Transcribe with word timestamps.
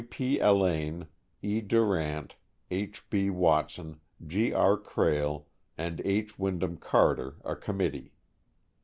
W. 0.01 0.09
P. 0.09 0.39
Alleyne, 0.41 1.05
E. 1.43 1.61
Durant, 1.61 2.35
H. 2.71 3.07
B. 3.11 3.29
Watson, 3.29 3.99
G. 4.25 4.51
R. 4.51 4.75
Krehl, 4.75 5.45
and 5.77 6.01
H. 6.03 6.39
Wyndham 6.39 6.77
Carter, 6.77 7.35
a 7.45 7.55
committee. 7.55 8.11